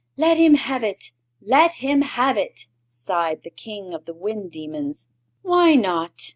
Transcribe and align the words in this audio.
"Let 0.17 0.37
him 0.37 0.55
have 0.55 0.83
it 0.83 1.11
let 1.41 1.73
him 1.73 2.01
have 2.01 2.35
it!" 2.35 2.65
sighed 2.89 3.43
the 3.43 3.51
King 3.51 3.93
of 3.93 4.05
the 4.05 4.15
Wind 4.15 4.49
Demons. 4.51 5.09
"Why 5.43 5.75
not?" 5.75 6.23